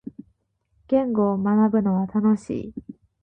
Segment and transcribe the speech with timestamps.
[0.87, 2.73] 言語を学ぶのは楽しい。